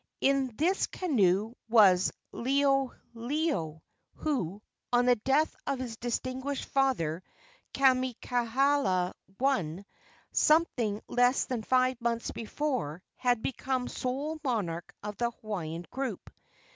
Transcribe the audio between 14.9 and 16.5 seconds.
of the Hawaiian group.